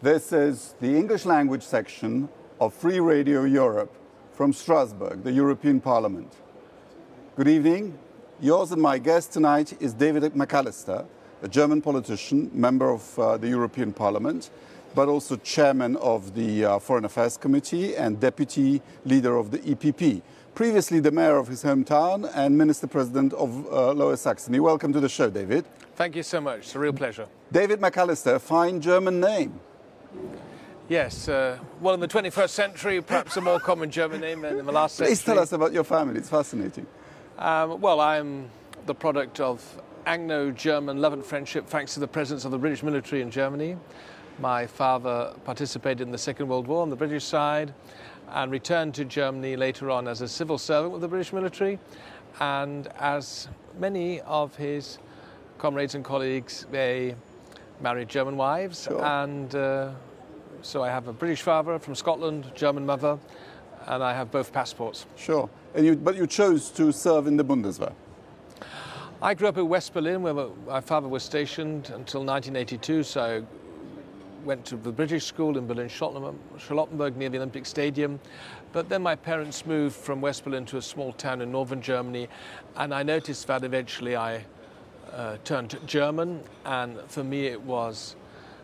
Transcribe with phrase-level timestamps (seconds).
[0.00, 2.28] This is the English language section
[2.60, 3.92] of Free Radio Europe
[4.30, 6.32] from Strasbourg, the European Parliament.
[7.34, 7.98] Good evening.
[8.38, 11.04] Yours and my guest tonight is David McAllister,
[11.42, 14.50] a German politician, member of uh, the European Parliament,
[14.94, 20.22] but also chairman of the uh, Foreign Affairs Committee and deputy leader of the EPP.
[20.54, 24.60] Previously, the mayor of his hometown and minister president of uh, Lower Saxony.
[24.60, 25.64] Welcome to the show, David.
[25.96, 26.60] Thank you so much.
[26.60, 27.26] It's a real pleasure.
[27.50, 29.58] David McAllister, fine German name.
[30.88, 34.64] Yes, uh, well, in the 21st century, perhaps a more common German name than in
[34.64, 35.10] the last century.
[35.10, 36.86] Please tell us about your family, it's fascinating.
[37.38, 38.48] Um, well, I'm
[38.86, 39.62] the product of
[40.06, 43.76] Anglo German love and friendship thanks to the presence of the British military in Germany.
[44.40, 47.74] My father participated in the Second World War on the British side
[48.30, 51.78] and returned to Germany later on as a civil servant with the British military.
[52.40, 54.98] And as many of his
[55.58, 57.14] comrades and colleagues, they
[57.82, 59.04] married German wives, Sure.
[59.04, 59.90] and uh,
[60.62, 63.18] so I have a British father from Scotland, German mother,
[63.86, 65.06] and I have both passports.
[65.16, 65.48] Sure.
[65.74, 67.92] And you, but you chose to serve in the Bundeswehr.
[69.20, 73.02] I grew up in West Berlin, where my father was stationed until 1982.
[73.02, 78.20] So I went to the British school in Berlin Charlottenburg near the Olympic Stadium.
[78.72, 82.28] But then my parents moved from West Berlin to a small town in northern Germany,
[82.76, 84.44] and I noticed that eventually I
[85.12, 88.14] uh, turned German, and for me it was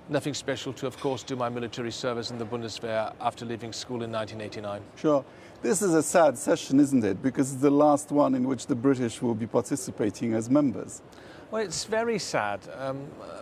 [0.09, 4.03] nothing special to, of course, do my military service in the Bundeswehr after leaving school
[4.03, 4.83] in 1989.
[4.97, 5.25] Sure.
[5.63, 7.23] This is a sad session, isn't it?
[7.23, 11.01] Because it's the last one in which the British will be participating as members.
[11.51, 12.61] Well, it's very sad.
[12.79, 13.41] Um, uh,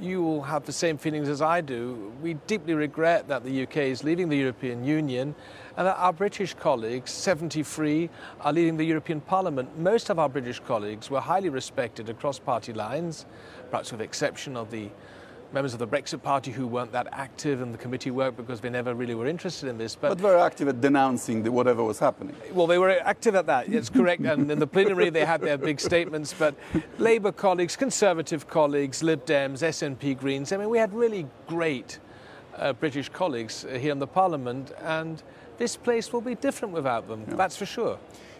[0.00, 2.12] you will have the same feelings as I do.
[2.20, 5.34] We deeply regret that the UK is leaving the European Union
[5.76, 9.78] and that our British colleagues, 73, are leaving the European Parliament.
[9.78, 13.26] Most of our British colleagues were highly respected across party lines,
[13.70, 14.90] perhaps with exception of the
[15.54, 18.68] members of the Brexit Party who weren't that active in the committee work because they
[18.68, 19.94] never really were interested in this.
[19.94, 22.34] But very active at denouncing the, whatever was happening.
[22.52, 24.22] Well, they were active at that, it's correct.
[24.22, 26.34] and in the plenary, they had their big statements.
[26.36, 26.56] But
[26.98, 32.00] Labour colleagues, Conservative colleagues, Lib Dems, SNP Greens, I mean, we had really great
[32.56, 34.72] uh, British colleagues uh, here in the Parliament.
[34.82, 35.22] And
[35.56, 37.98] this place will be different without them, that's for sure.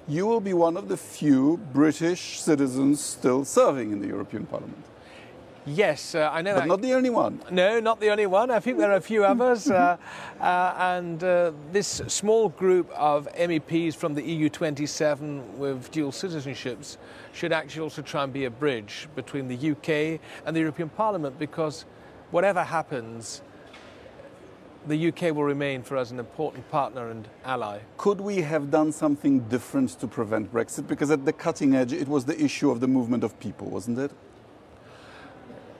[0.08, 4.84] You will be one of the few British citizens still serving in the European Parliament.
[5.66, 6.68] Yes, uh, I know But that.
[6.68, 7.40] not the only one.
[7.50, 8.50] No, not the only one.
[8.50, 9.70] I think there are a few others.
[9.70, 9.96] Uh,
[10.40, 16.98] uh, and uh, this small group of MEPs from the EU 27 with dual citizenships
[17.32, 21.38] should actually also try and be a bridge between the UK and the European Parliament
[21.38, 21.86] because
[22.30, 23.40] whatever happens,
[24.86, 27.78] the UK will remain for us an important partner and ally.
[27.96, 30.86] Could we have done something different to prevent Brexit?
[30.86, 33.98] Because at the cutting edge, it was the issue of the movement of people, wasn't
[33.98, 34.10] it?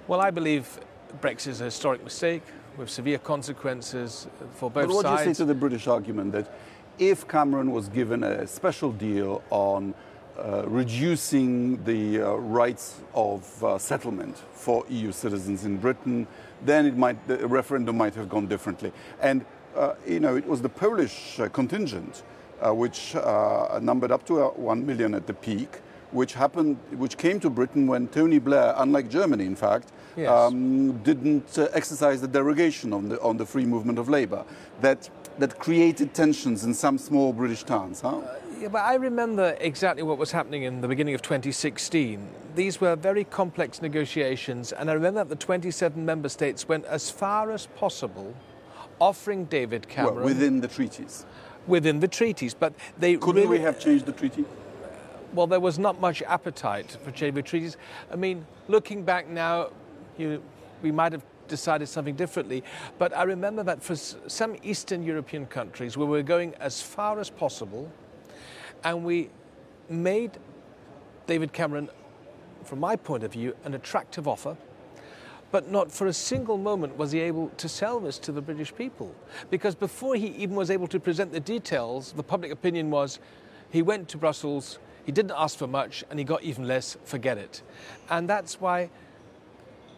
[0.07, 0.81] Well, I believe
[1.23, 2.43] Brexit is a historic mistake
[2.77, 6.53] with severe consequences for both But what do you say to the British argument that
[6.99, 9.95] if Cameron was given a special deal on
[10.39, 16.27] uh, reducing the uh, rights of uh, settlement for EU citizens in Britain,
[16.63, 18.93] then it might, the referendum might have gone differently.
[19.23, 22.25] And uh, you know, it was the Polish uh, contingent,
[22.61, 25.81] uh, which uh, numbered up to uh, one million at the peak,
[26.15, 30.31] which happened, which came to Britain when Tony Blair, unlike Germany, in fact, Yes.
[30.31, 34.45] um, didn't uh, exercise the derogation on the on the free movement of labour.
[34.81, 35.11] That
[35.41, 38.01] that created tensions in some small British towns.
[38.01, 38.21] Huh?
[38.61, 42.21] Yeah, but I remember exactly what was happening in the beginning of 2016.
[42.55, 47.11] These were very complex negotiations, and I remember that the 27 member states went as
[47.11, 48.33] far as possible
[49.01, 51.27] offering David well, Cameron within the treaties.
[51.67, 52.55] within the treaties.
[52.55, 54.45] But they Couldn't really, we have changed the treaty?
[55.35, 57.77] Well, there was not much appetite for the treaties.
[58.11, 59.71] I mean, looking back now,
[60.17, 60.43] you,
[60.83, 62.63] we might have decided something differently.
[62.99, 67.31] But I remember that for some Eastern European countries, we were going as far as
[67.31, 67.91] possible,
[68.83, 69.31] and we
[69.89, 70.33] made
[71.27, 71.89] David Cameron,
[72.65, 74.57] from my point of view, an attractive offer.
[75.51, 78.75] But not for a single moment was he able to sell this to the British
[78.75, 79.15] people.
[79.51, 83.21] Because before he even was able to present the details, the public opinion was
[83.71, 87.39] he went to Brussels, he didn't ask for much, and he got even less, forget
[87.39, 87.63] it.
[88.11, 88.91] And that's why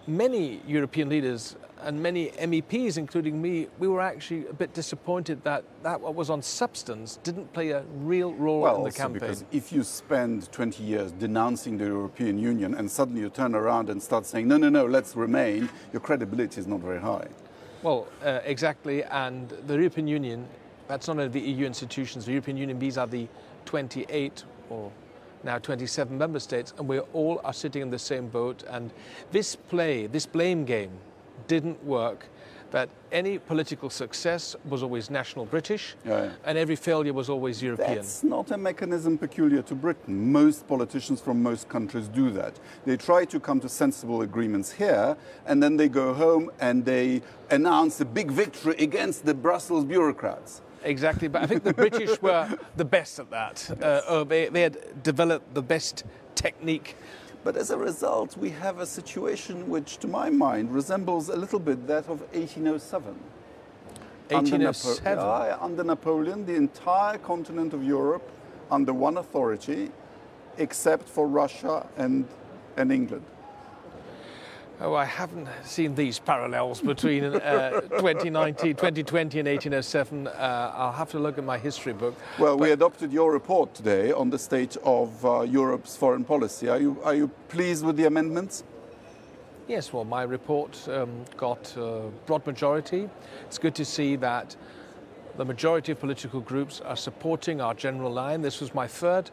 [0.06, 5.62] many European leaders and many MEPs, including me, we were actually a bit disappointed that
[5.82, 9.20] that what was on substance didn't play a real role Well, in the also campaign.
[9.20, 13.91] because if you spend 20 years denouncing the European Union and suddenly you turn around
[13.91, 17.26] and start saying, no, no, no, let's remain, your credibility is not very high.
[17.82, 19.05] Well, uh, exactly.
[19.05, 20.49] And the European Union,
[20.88, 23.29] that's not only the EU institutions, the European Union, these are the
[23.67, 24.90] 28 or
[25.44, 28.64] now 27 member states, and we all are sitting in the same boat.
[28.68, 28.90] And
[29.30, 30.90] this play, this blame game
[31.46, 32.26] didn't work
[32.72, 36.30] that any political success was always national British Yeah, yeah.
[36.44, 37.94] and every failure was always European.
[37.94, 40.32] That's not a mechanism peculiar to Britain.
[40.32, 42.58] Most politicians from most countries do that.
[42.84, 45.16] They try to come to sensible agreements here,
[45.46, 50.60] and then they go home and they announce a big victory against the Brussels bureaucrats.
[50.86, 53.70] Exactly, but I think the British were the best at that.
[53.82, 56.04] Uh, oh, they, they had developed the best
[56.34, 56.96] technique.
[57.42, 61.58] But as a result, we have a situation which, to my mind, resembles a little
[61.58, 63.16] bit that of 1807.
[64.30, 65.18] Under, Napo- 1807.
[65.18, 68.28] Yeah, under Napoleon, the entire continent of Europe
[68.70, 69.90] under one authority,
[70.58, 72.26] except for Russia and,
[72.76, 73.24] and England.
[74.78, 80.26] Oh, I haven't seen these parallels between uh, 2019, 2020 and 1807.
[80.26, 82.14] Uh, I'll have to look at my history book.
[82.38, 86.69] Well, we adopted your report today on the state of uh, Europe's foreign policy.
[86.69, 88.64] Are you, are you pleased with the amendments?
[89.67, 93.08] Yes, well, my report um, got a broad majority.
[93.46, 94.56] It's good to see that
[95.38, 98.43] the majority of political groups are supporting our general line.
[98.43, 99.31] This was my third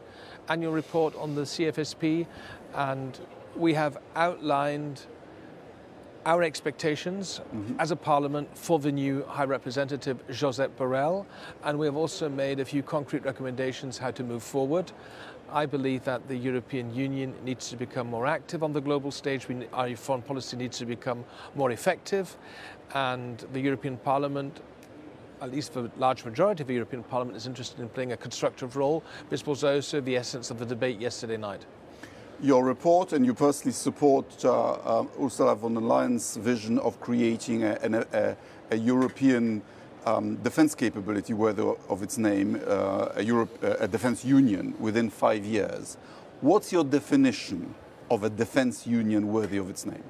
[0.48, 2.26] annual report on the CFSP,
[2.74, 3.18] and
[3.56, 5.02] we have outlined
[6.26, 7.78] our expectations mm-hmm.
[7.78, 11.26] as a parliament for the new High Representative Josep Borrell,
[11.64, 14.92] and we have also made a few concrete recommendations how to move forward.
[15.52, 19.48] I believe that the European Union needs to become more active on the global stage.
[19.48, 21.24] We, our foreign policy needs to become
[21.54, 22.36] more effective,
[22.94, 24.60] and the European Parliament
[25.40, 28.76] at least the large majority of the European Parliament is interested in playing a constructive
[28.76, 29.02] role.
[29.28, 31.66] This was also the essence of the debate yesterday night.
[32.42, 37.62] Your report, and you personally support uh, uh, Ursula von der Leyen's vision of creating
[37.62, 38.36] a, an- a,
[38.70, 39.62] a European
[40.04, 45.44] um, defense capability worthy of its name, uh, a, Europe, a defense union within five
[45.46, 45.96] years.
[46.42, 47.74] What's your definition
[48.10, 50.04] of a defense union worthy of its name?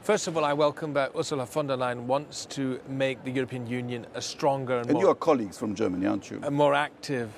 [0.00, 3.66] First of all, I welcome that Ursula von der Leyen wants to make the European
[3.66, 6.40] Union a stronger and, And you are colleagues from Germany, aren't you?
[6.42, 7.30] a more active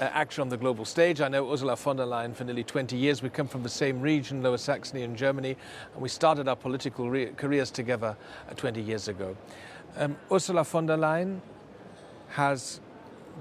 [0.00, 1.20] uh, actor on the global stage.
[1.20, 3.22] I know Ursula von der Leyen for nearly 20 years.
[3.22, 5.56] We come from the same region, Lower Saxony in Germany,
[5.92, 8.16] and we started our political re- careers together
[8.48, 9.36] uh, 20 years ago.
[9.96, 11.40] Um, Ursula von der Leyen
[12.30, 12.80] has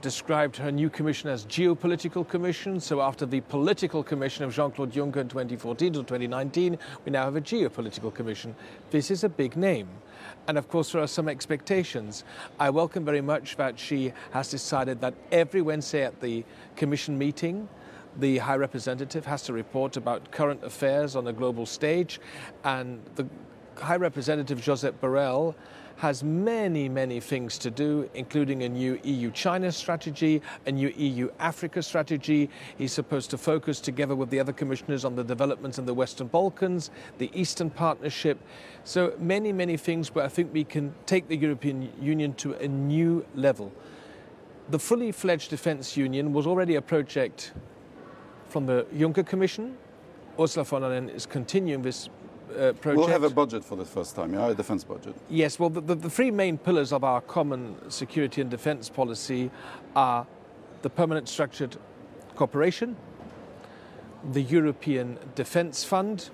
[0.02, 2.80] described her new commission as geopolitical commission.
[2.80, 7.36] So after the political commission of Jean-Claude Juncker in 2014 to 2019, we now have
[7.36, 8.56] a geopolitical commission.
[8.92, 9.90] This is a big name.
[10.48, 12.24] And of course, there are some expectations.
[12.60, 16.44] I welcome very much that she has decided that every Wednesday at the
[16.76, 17.68] commission meeting,
[18.18, 22.20] the High Representative has to report about current affairs on a global stage.
[22.64, 23.28] And the
[23.76, 25.56] High Representative Josep Borrell
[26.00, 31.30] has many, many things to do, including a new EU China strategy, a new EU
[31.40, 32.50] Africa strategy.
[32.78, 36.28] He's supposed to focus together with the other commissioners on the developments in the Western
[36.28, 38.40] Balkans, the Eastern Partnership.
[38.86, 42.68] So, many, many things where I think we can take the European Union to a
[42.68, 43.70] new level.
[44.70, 47.52] The fully fledged defence union was already a project
[48.48, 49.78] from the Juncker Commission.
[50.40, 52.10] Ursula von der Leyen is continuing this
[52.50, 52.98] uh, project.
[52.98, 55.16] We'll have a budget for the first time, yeah, a defense budget.
[55.30, 59.52] Yes, well, the, the, the three main pillars of our common security and defence policy
[59.96, 60.26] are
[60.82, 61.78] the permanent structured
[62.36, 62.96] cooperation,
[64.32, 66.30] the European Defence Fund,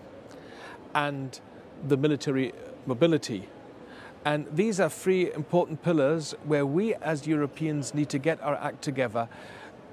[0.93, 1.39] and
[1.87, 2.53] the military
[2.85, 3.49] mobility.
[4.23, 8.81] And these are three important pillars where we as Europeans need to get our act
[8.81, 9.29] together.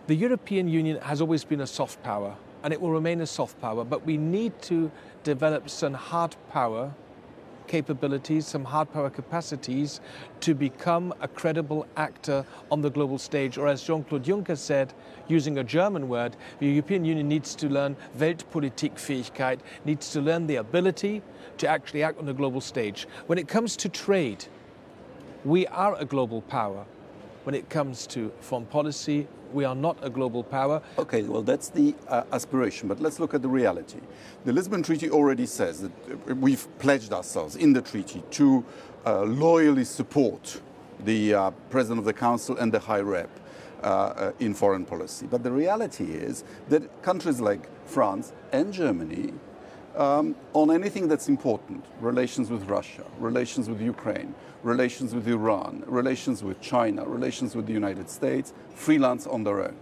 [0.07, 3.61] The European Union has always been a soft power, and it will remain a soft
[3.61, 4.90] power, but we need to
[5.25, 6.92] develop some hard power
[7.66, 10.00] capabilities, some hard power capacities
[10.40, 13.57] to become a credible actor on the global stage.
[13.57, 14.92] Or as Jean Claude Juncker said,
[15.28, 20.57] using a German word, the European Union needs to learn Weltpolitikfähigkeit, needs to learn the
[20.57, 21.23] ability
[21.59, 23.07] to actually act on the global stage.
[23.26, 24.45] When it comes to trade,
[25.45, 26.85] we are a global power.
[27.45, 30.82] When it comes to foreign policy, we are not a global power.
[30.99, 34.00] Okay, well, that's the uh, aspiration, but let's look at the reality.
[34.44, 38.64] The Lisbon Treaty already says that uh, we've pledged ourselves in the treaty to
[39.04, 40.61] uh, loyally support
[41.04, 43.30] the uh, President of the Council and the High Rep.
[43.82, 45.26] Uh, uh, in foreign policy.
[45.28, 49.32] But the reality is that countries like France and Germany,
[49.97, 56.43] um, on anything that's important, relations with Russia, relations with Ukraine, relations with Iran, relations
[56.43, 59.77] with China, relations with the United States, freelance on their own.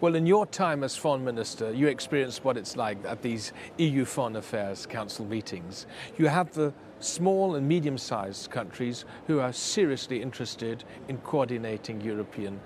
[0.00, 4.04] Well, in your time as foreign minister, you experienced what it's like at these EU
[4.04, 5.86] Foreign Affairs Council meetings.
[6.18, 12.60] You have the small and medium sized countries who are seriously interested in coordinating European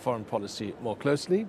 [0.00, 1.46] foreign policy more closely.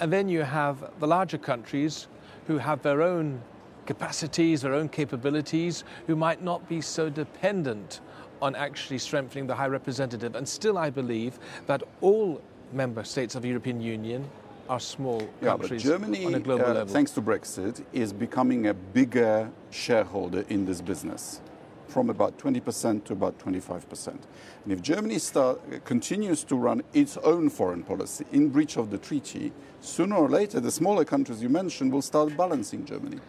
[0.00, 2.08] And then you have the larger countries
[2.46, 3.40] who have their own
[3.86, 8.00] capacities, their own capabilities, who might not be so dependent
[8.42, 10.34] on actually strengthening the High Representative.
[10.34, 12.40] And still, I believe that all
[12.72, 14.28] member states of the European Union
[14.68, 16.92] are small yeah, countries but Germany, on a global uh, level.
[16.92, 21.40] thanks to Brexit, is becoming a bigger shareholder in this business,
[21.88, 24.08] from about 20% to about 25%.
[24.08, 28.98] And if Germany start, continues to run its own foreign policy in breach of the
[28.98, 33.20] treaty, sooner or later, the smaller countries you mentioned will start balancing Germany.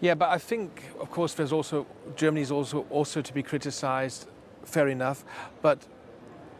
[0.00, 4.28] Yeah, but I think, of course, there's also Germany is also also to be criticised.
[4.64, 5.24] Fair enough,
[5.62, 5.78] but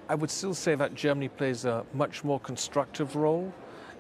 [0.08, 3.52] I would still say that Germany plays a much more constructive role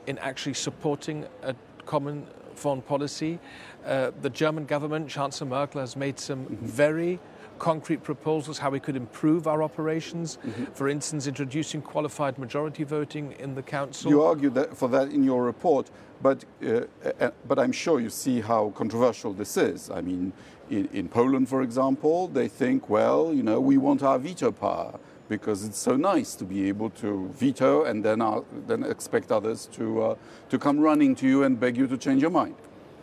[0.06, 1.54] in actually supporting a
[1.84, 3.38] common foreign policy.
[3.84, 6.66] Uh, the German government, Chancellor Merkel, has made some mm-hmm.
[6.66, 7.20] very
[7.58, 10.38] concrete proposals how we could improve our operations.
[10.38, 10.64] Mm-hmm.
[10.72, 14.10] For instance, introducing qualified majority voting in the council.
[14.10, 15.90] You argue that for that in your report,
[16.22, 16.82] but uh,
[17.20, 19.90] uh, but I'm sure you see how controversial this is.
[19.90, 20.32] I mean,
[20.70, 24.98] in, in Poland, for example, they think, well, you know, we want our veto power
[25.28, 29.66] because it's so nice to be able to veto and then, uh, then expect others
[29.72, 30.14] to, uh,
[30.48, 32.54] to come running to you and beg you to change your mind.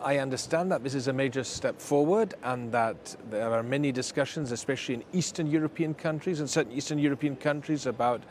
[0.05, 4.51] I understand that this is a major step forward and that there are many discussions,
[4.51, 8.21] especially in Eastern European countries and certain Eastern European countries, about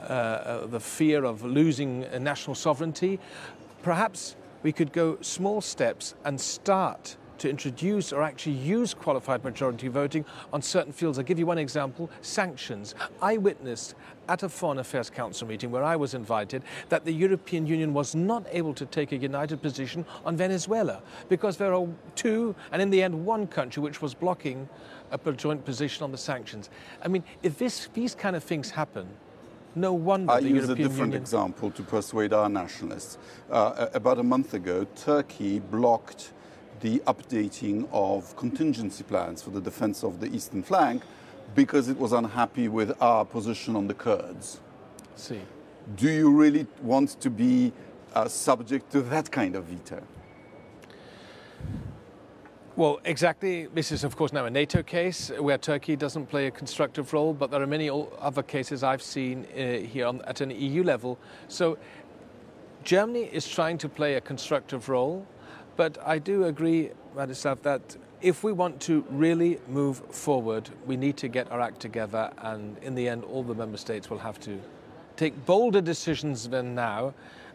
[0.00, 3.20] uh, uh the fear of losing national sovereignty.
[3.84, 9.88] Perhaps we could go small steps and start to introduce or actually use qualified majority
[9.88, 11.18] voting on certain fields.
[11.18, 12.94] I'll give you one example sanctions.
[13.20, 13.96] I witnessed
[14.28, 18.14] at a Foreign Affairs Council meeting where I was invited that the European Union was
[18.14, 22.90] not able to take a united position on Venezuela because there are two, and in
[22.90, 24.68] the end, one country which was blocking
[25.10, 26.70] a joint position on the sanctions.
[27.02, 29.08] I mean, if this, these kind of things happen,
[29.74, 31.22] no wonder I the use European a different Union...
[31.22, 33.18] example to persuade our nationalists.
[33.50, 36.32] Uh, about a month ago, Turkey blocked
[36.82, 41.02] the updating of contingency plans for the defense of the eastern flank
[41.54, 44.60] because it was unhappy with our position on the Kurds.
[45.16, 45.40] See.
[45.96, 47.72] Do you really want to be
[48.14, 50.02] uh, subject to that kind of veto?
[52.74, 53.66] Well, exactly.
[53.66, 57.34] This is, of course, now a NATO case where Turkey doesn't play a constructive role,
[57.34, 61.18] but there are many other cases I've seen uh, here on, at an EU level.
[61.48, 61.78] So
[62.82, 65.26] Germany is trying to play a constructive role.
[65.76, 71.16] But I do agree, Radislav, that if we want to really move forward, we need
[71.18, 74.38] to get our act together, and in the end, all the member states will have
[74.40, 74.60] to
[75.16, 77.14] take bolder decisions than now,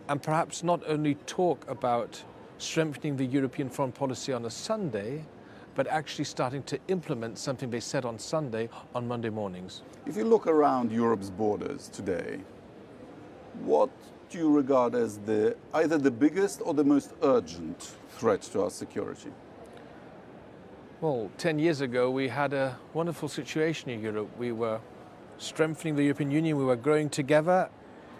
[0.09, 2.23] and perhaps not only talk about
[2.57, 5.23] strengthening the European foreign policy on a Sunday,
[5.75, 9.83] but actually starting to implement something they said on Sunday on Monday mornings.
[10.07, 12.39] If you look around Europe's borders today,
[13.61, 13.91] what
[14.29, 18.69] do you regard as the either the biggest or the most urgent threat to our
[18.69, 19.31] security?
[20.99, 24.29] Well, 10 years ago, we had a wonderful situation in Europe.
[24.37, 24.79] We were
[25.37, 27.69] strengthening the European Union, we were growing together.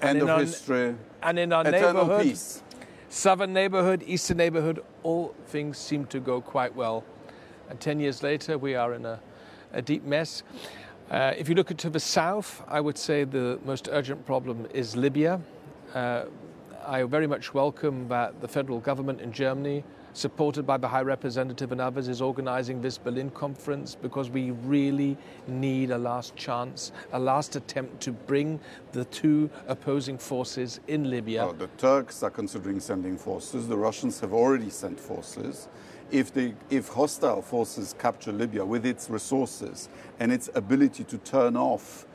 [0.01, 0.95] End of our, history.
[1.23, 2.61] And in our Eternal neighborhood, peace.
[3.09, 7.03] southern neighborhood, eastern neighborhood, all things seem to go quite well.
[7.69, 9.19] And 10 years later, we are in a,
[9.73, 10.43] a deep mess.
[11.09, 14.95] Uh, if you look to the south, I would say the most urgent problem is
[14.95, 15.41] Libya.
[15.97, 16.25] Uh,
[16.85, 21.71] I very much welcome that the federal government in Germany, supported by the High Representative
[21.71, 27.19] and others, is organizing this Berlin conference because we really need a last chance, a
[27.19, 28.59] last attempt to bring
[28.91, 31.47] the two opposing forces in Libya.
[31.47, 35.67] Oh, the Turks are considering sending forces, the Russians have already sent forces.
[36.11, 39.89] If, they, if hostile forces capture Libya with its resources
[40.19, 42.05] and its ability to turn off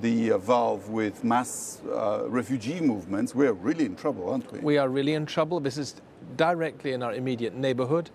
[0.00, 4.60] the uh, valve with mass uh, refugee movements, we're really in trouble, aren't we?
[4.60, 5.60] We are really in trouble.
[5.60, 5.96] This is
[6.36, 8.10] directly in our immediate neighborhood.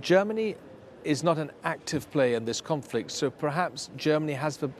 [0.00, 0.56] Germany
[1.04, 4.70] is not an active player in this conflict, so perhaps Germany has the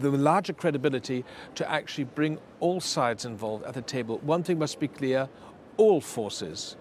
[0.00, 4.18] the larger credibility to actually bring all sides involved at the table.
[4.18, 5.28] One thing must be clear
[5.76, 6.76] all forces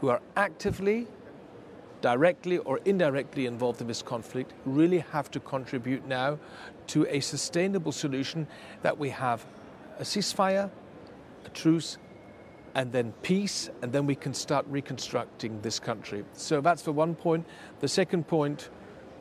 [0.00, 1.08] who are actively
[2.06, 6.38] directly or indirectly involved in this conflict really have to contribute now
[6.86, 8.46] to a sustainable solution
[8.82, 9.44] that we have
[9.98, 10.70] a ceasefire,
[11.44, 11.98] a truce,
[12.76, 16.24] and then peace, and then we can start reconstructing this country.
[16.34, 17.44] So that's the one point.
[17.80, 18.70] The second point,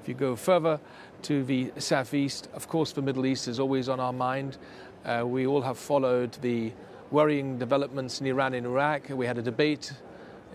[0.03, 0.79] if you go further
[1.23, 4.59] to the southeast, of course, the Middle East is always on our mind.
[5.03, 6.71] Uh, we all have followed the
[7.09, 9.09] worrying developments in Iran and Iraq.
[9.09, 9.91] We had a debate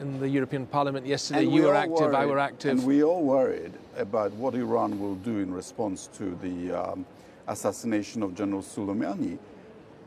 [0.01, 1.45] in the European Parliament yesterday.
[1.45, 2.71] You were active, worried, I were active.
[2.71, 7.07] And we all worried about what Iran will do in response to the um,
[7.47, 9.39] assassination of General Soleimani.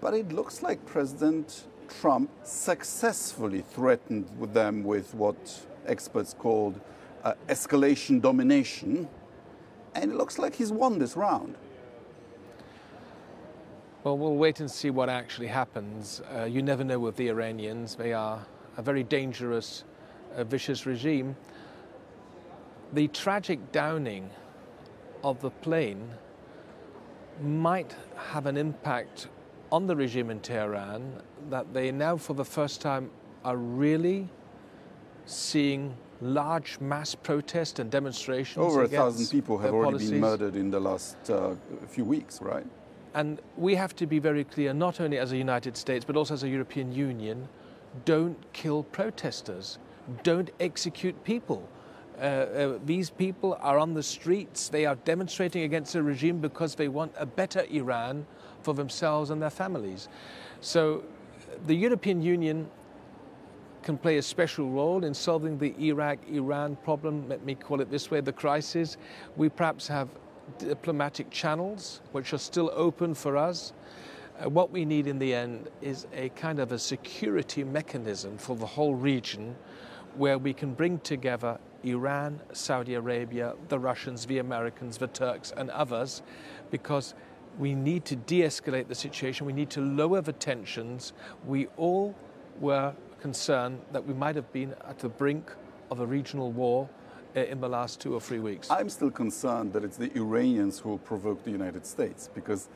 [0.01, 1.65] But it looks like President
[2.01, 6.79] Trump successfully threatened with them with what experts called
[7.23, 9.07] uh, escalation domination,
[9.95, 11.55] and it looks like he's won this round.
[14.03, 16.21] Well, we'll wait and see what actually happens.
[16.35, 17.95] Uh, you never know with the Iranians.
[17.95, 18.45] They are
[18.77, 19.83] a very dangerous,
[20.35, 21.35] uh, vicious regime.
[22.93, 24.29] The tragic downing
[25.23, 26.09] of the plane
[27.41, 29.27] might have an impact
[29.71, 33.09] on the regime in Tehran that they now, for the first time,
[33.43, 34.29] are really
[35.25, 38.63] seeing large mass protests and demonstrations.
[38.63, 40.11] Over a thousand people have already policies.
[40.11, 41.55] been murdered in the last uh,
[41.87, 42.65] few weeks, right?
[43.15, 46.33] And we have to be very clear, not only as a United States, but also
[46.33, 47.47] as a European Union
[48.05, 49.79] don't kill protesters,
[50.23, 51.67] don't execute people.
[52.17, 56.75] Uh, uh, these people are on the streets, they are demonstrating against the regime because
[56.75, 58.25] they want a better Iran
[58.61, 60.09] for themselves and their families.
[60.61, 61.03] So
[61.65, 62.69] the European Union
[63.83, 67.91] can play a special role in solving the Iraq Iran problem, let me call it
[67.91, 68.97] this way, the crisis.
[69.35, 70.07] We perhaps have
[70.57, 73.73] diplomatic channels which are still open for us.
[74.43, 78.55] Uh, what we need in the end is a kind of a security mechanism for
[78.55, 79.55] the whole region
[80.15, 85.69] where we can bring together Iran, Saudi Arabia, the Russians, the Americans, the Turks, and
[85.71, 86.21] others
[86.71, 87.13] because
[87.57, 91.13] we need to de escalate the situation, we need to lower the tensions.
[91.45, 92.15] We all
[92.59, 95.51] were concerned that we might have been at the brink
[95.91, 96.89] of a regional war
[97.35, 98.69] uh, in the last two or three weeks.
[98.69, 102.69] I'm still concerned that it's the Iranians who will provoke the United States because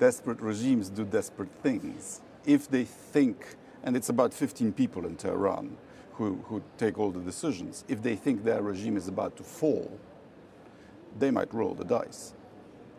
[0.00, 2.22] desperate regimes do desperate things.
[2.46, 3.54] If they think,
[3.84, 5.76] and it's about 15 people in Tehran
[6.14, 10.00] who, who take all the decisions, if they think their regime is about to fall,
[11.18, 12.34] they might roll the dice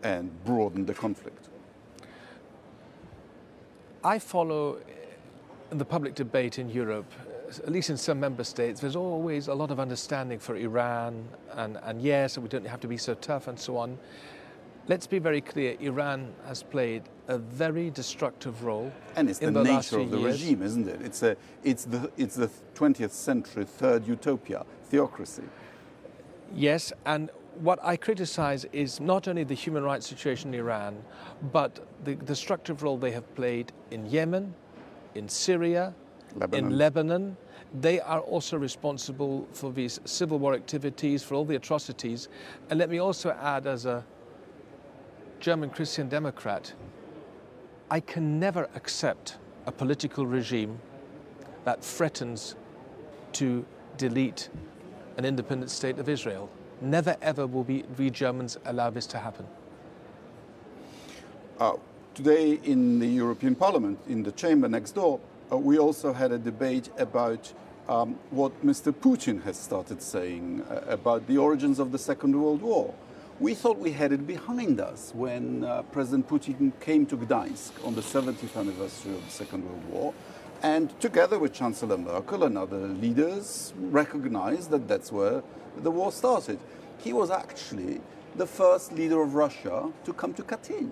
[0.04, 1.50] and broaden the conflict.
[4.04, 4.78] I follow
[5.72, 9.48] in the public debate in Europe, uh, at least in some member states, there's always
[9.48, 13.14] a lot of understanding for Iran, and, and yes, we don't have to be so
[13.16, 13.98] tough and so on.
[14.92, 18.92] Let's be very clear Iran has played a very destructive role.
[19.16, 20.42] And it's the, the nature of the years.
[20.42, 21.02] regime, isn't it?
[21.02, 25.44] It's, a, it's, the, it's the 20th century third utopia, theocracy.
[26.54, 27.30] Yes, and
[27.62, 31.02] what I criticize is not only the human rights situation in Iran,
[31.54, 34.54] but the destructive role they have played in Yemen,
[35.16, 35.94] in Syria,
[36.36, 36.66] Lebanon.
[36.66, 37.38] in Lebanon.
[37.80, 42.28] They are also responsible for these civil war activities, for all the atrocities.
[42.70, 44.04] And let me also add, as a
[45.42, 46.72] German Christian Democrat,
[47.90, 50.80] I can never accept a political regime
[51.66, 52.56] that threatens
[53.34, 53.66] to
[53.98, 54.50] delete
[55.18, 56.48] an independent state of Israel.
[56.80, 59.48] Never ever will we, we Germans allow this to happen.
[61.60, 61.74] Uh,
[62.14, 65.20] today in the European Parliament, in the chamber next door,
[65.52, 67.52] uh, we also had a debate about
[67.90, 68.94] um, what Mr.
[68.94, 72.94] Putin has started saying uh, about the origins of the Second World War.
[73.42, 77.96] We thought we had it behind us when uh, President Putin came to Gdańsk on
[77.96, 80.14] the 70th anniversary of the Second World War,
[80.62, 85.42] and together with Chancellor Merkel and other leaders, recognized that that's where
[85.82, 86.60] the war started.
[87.00, 88.00] He was actually
[88.36, 90.92] the first leader of Russia to come to Katyn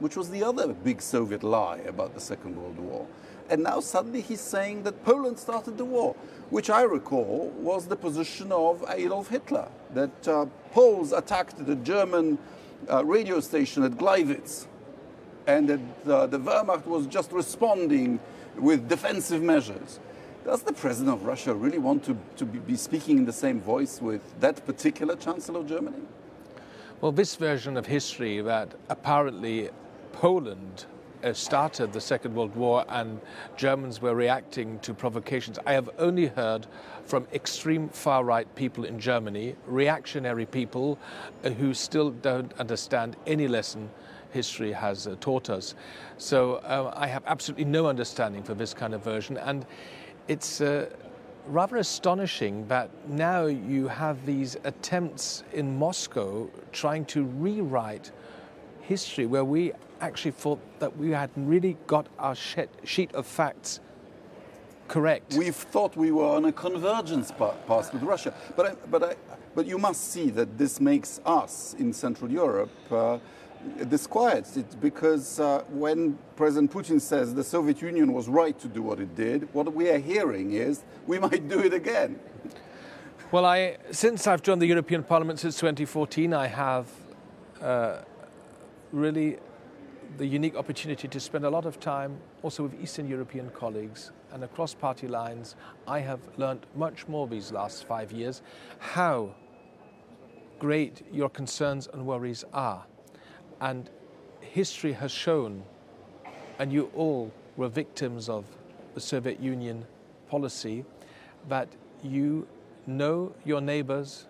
[0.00, 3.06] which was the other big Soviet lie about the Second World War.
[3.50, 6.14] And now suddenly he's saying that Poland started the war,
[6.50, 12.38] which I recall was the position of Adolf Hitler, that uh, Poles attacked the German
[12.88, 14.66] uh, radio station at Gleiwitz,
[15.48, 18.20] and that uh, the Wehrmacht was just responding
[18.56, 19.98] with defensive measures.
[20.44, 24.00] Does the president of Russia really want to, to be, speaking in the same voice
[24.00, 26.02] with that particular chancellor of Germany?
[27.00, 29.70] Well, this version of history that apparently
[30.12, 30.86] Poland
[31.32, 33.20] started the Second World War and
[33.56, 36.66] Germans were reacting to provocations, I have only heard
[37.04, 40.98] from extreme far right people in Germany, reactionary people
[41.44, 43.90] uh, who still don't understand any lesson
[44.32, 45.74] history has uh, taught us.
[46.18, 49.36] So uh, I have absolutely no understanding for this kind of version.
[49.36, 49.66] And
[50.28, 50.88] it's uh,
[51.46, 58.12] rather astonishing that now you have these attempts in Moscow trying to rewrite
[58.80, 63.80] history where we actually thought that we had really got our sheet of facts
[64.90, 65.34] correct.
[65.34, 69.14] We've thought we were on a convergence path with Russia, but I, but I,
[69.54, 73.18] but you must see that this makes us in Central Europe uh,
[73.88, 78.82] disquieted It's because uh, when President Putin says the Soviet Union was right to do
[78.82, 82.18] what it did, what we are hearing is we might do it again.
[83.30, 86.88] Well, I, since I've joined the European Parliament since 2014, I have
[87.62, 87.98] uh,
[88.92, 89.38] really
[90.16, 94.44] the unique opportunity to spend a lot of time also with Eastern European colleagues and
[94.44, 95.56] across party lines.
[95.86, 98.42] I have learned much more these last five years
[98.78, 99.34] how
[100.58, 102.84] great your concerns and worries are.
[103.60, 103.88] And
[104.40, 105.62] history has shown,
[106.58, 108.44] and you all were victims of
[108.94, 109.86] the Soviet Union
[110.28, 110.84] policy,
[111.48, 111.68] that
[112.02, 112.46] you
[112.86, 114.26] know your neighbors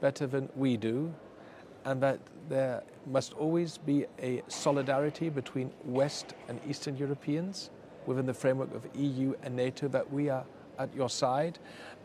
[0.00, 1.14] better than we do,
[1.84, 7.70] and that there must always be a solidarity between West and Eastern Europeans
[8.06, 10.44] within the framework of EU and NATO, that we are
[10.78, 11.58] at your side,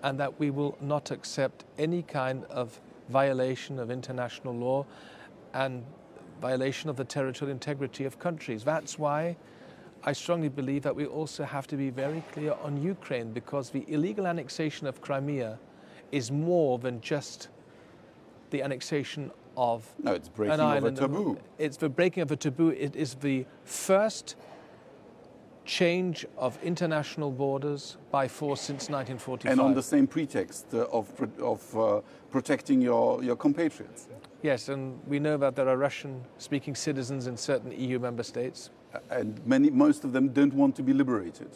[0.03, 4.85] and that we will not accept any kind of violation of international law
[5.53, 5.83] and
[6.41, 8.63] violation of the territorial integrity of countries.
[8.63, 9.35] That's why
[10.03, 13.83] I strongly believe that we also have to be very clear on Ukraine because the
[13.87, 15.59] illegal annexation of Crimea
[16.11, 17.49] is more than just
[18.51, 20.97] the annexation of no, it's breaking an island.
[20.97, 21.37] of a taboo.
[21.57, 22.69] It's the breaking of a taboo.
[22.69, 24.35] It is the first
[25.65, 29.51] change of international borders by force since 1945.
[29.51, 31.07] And on the same pretext uh, of,
[31.39, 34.07] of uh, protecting your, your compatriots.
[34.41, 38.71] Yes, and we know that there are Russian speaking citizens in certain EU member states.
[39.11, 41.49] And many, most of them don't want to be liberated.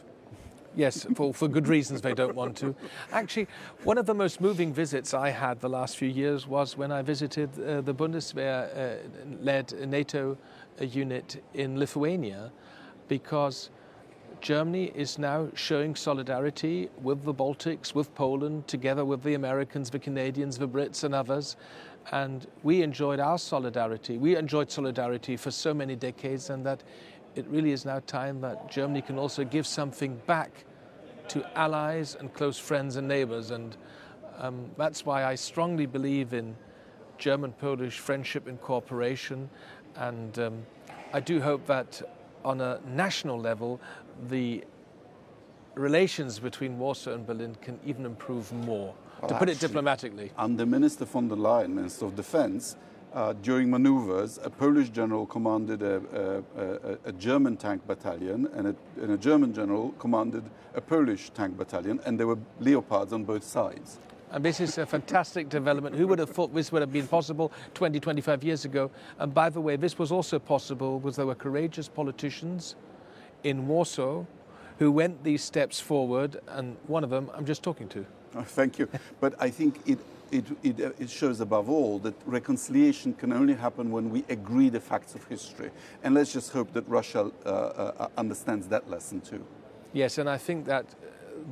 [0.75, 2.75] Yes, for, for good reasons they don't want to.
[3.11, 3.47] Actually,
[3.83, 7.01] one of the most moving visits I had the last few years was when I
[7.01, 10.37] visited uh, the Bundeswehr uh, led NATO
[10.81, 12.51] uh, unit in Lithuania
[13.07, 13.69] because
[14.41, 19.99] Germany is now showing solidarity with the Baltics, with Poland, together with the Americans, the
[19.99, 21.55] Canadians, the Brits, and others.
[22.11, 24.17] And we enjoyed our solidarity.
[24.17, 26.83] We enjoyed solidarity for so many decades, and that
[27.35, 30.65] it really is now time that Germany can also give something back
[31.29, 33.51] to allies and close friends and neighbors.
[33.51, 33.75] And
[34.37, 36.55] um, that's why I strongly believe in
[37.17, 39.49] German Polish friendship and cooperation.
[39.95, 40.65] And um,
[41.13, 42.01] I do hope that
[42.43, 43.79] on a national level,
[44.29, 44.63] the
[45.75, 50.31] relations between Warsaw and Berlin can even improve more, well, to put actually, it diplomatically.
[50.37, 52.75] Under Minister von der Leyen, Minister of Defense,
[53.13, 58.75] uh, during maneuvers, a Polish general commanded a, a, a German tank battalion, and a,
[59.01, 63.43] and a, German general commanded a Polish tank battalion, and there were Leopards on both
[63.43, 63.99] sides.
[64.31, 65.95] And this is a fantastic development.
[65.95, 68.89] Who would have thought this would have been possible 20, 25 years ago?
[69.19, 72.75] And by the way, this was also possible because there were courageous politicians
[73.43, 74.25] in Warsaw
[74.79, 78.05] who went these steps forward, and one of them I'm just talking to.
[78.35, 78.89] Oh, thank you.
[79.19, 79.99] but I think it,
[80.33, 84.79] it, it, it, shows above all that reconciliation can only happen when we agree the
[84.79, 85.69] facts of history.
[86.03, 89.45] And let's just hope that Russia uh, uh, understands that lesson too.
[89.93, 90.85] Yes, and I think that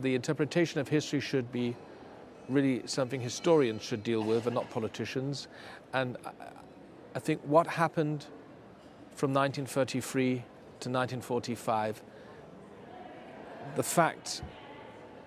[0.02, 1.76] the interpretation of history should be
[2.50, 5.48] really something historians should deal with and not politicians.
[5.94, 6.18] And
[7.16, 8.26] I think what happened
[9.14, 12.02] from 1933 to 1945,
[13.76, 14.42] the facts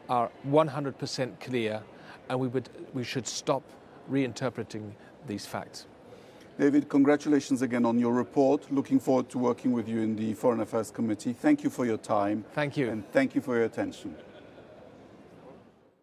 [0.08, 1.82] are 100% clear,
[2.28, 3.62] and we, would, we should stop
[4.10, 4.92] reinterpreting
[5.26, 5.86] these facts.
[6.58, 8.70] David, congratulations again on your report.
[8.70, 11.32] Looking forward to working with you in the Foreign Affairs Committee.
[11.32, 12.44] Thank you for your time.
[12.54, 12.90] Thank you.
[12.90, 14.14] And thank you for your attention.